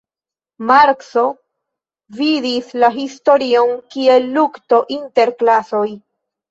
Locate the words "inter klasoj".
5.01-5.89